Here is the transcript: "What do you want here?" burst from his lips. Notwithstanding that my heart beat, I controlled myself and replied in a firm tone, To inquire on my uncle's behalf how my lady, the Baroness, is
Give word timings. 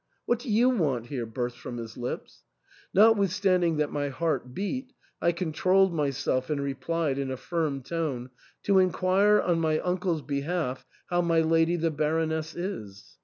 "What 0.25 0.39
do 0.39 0.49
you 0.49 0.67
want 0.69 1.09
here?" 1.09 1.27
burst 1.37 1.59
from 1.59 1.77
his 1.77 1.95
lips. 1.95 2.43
Notwithstanding 2.91 3.77
that 3.77 3.91
my 3.91 4.09
heart 4.09 4.51
beat, 4.51 4.93
I 5.21 5.31
controlled 5.31 5.93
myself 5.93 6.49
and 6.49 6.59
replied 6.59 7.19
in 7.19 7.29
a 7.29 7.37
firm 7.37 7.83
tone, 7.83 8.31
To 8.63 8.79
inquire 8.79 9.39
on 9.39 9.59
my 9.59 9.77
uncle's 9.77 10.23
behalf 10.23 10.87
how 11.11 11.21
my 11.21 11.41
lady, 11.41 11.75
the 11.75 11.91
Baroness, 11.91 12.55
is 12.55 13.17